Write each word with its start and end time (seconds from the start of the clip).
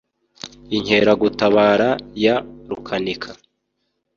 Inkeragutabara 0.75 1.89
ya 2.23 2.35
Rukanika. 2.69 3.29